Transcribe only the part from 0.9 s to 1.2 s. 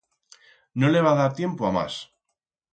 le va